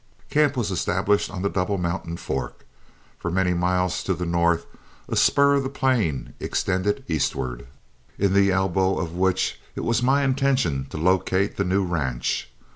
Camp 0.31 0.57
was 0.57 0.71
established 0.71 1.29
on 1.29 1.43
the 1.43 1.47
Double 1.47 1.77
Mountain 1.77 2.17
Fork. 2.17 2.65
Many 3.23 3.53
miles 3.53 4.01
to 4.05 4.15
the 4.15 4.25
north, 4.25 4.65
a 5.07 5.15
spur 5.15 5.53
of 5.53 5.61
the 5.61 5.69
Plain 5.69 6.33
extended 6.39 7.03
eastward, 7.07 7.67
in 8.17 8.33
the 8.33 8.51
elbow 8.51 8.97
of 8.97 9.13
which 9.13 9.59
it 9.75 9.81
was 9.81 10.01
my 10.01 10.23
intention 10.23 10.87
to 10.89 10.97
locate 10.97 11.55
the 11.55 11.63
new 11.63 11.83
ranch. 11.85 12.49